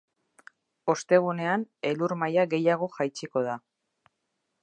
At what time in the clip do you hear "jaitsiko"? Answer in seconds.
2.97-3.47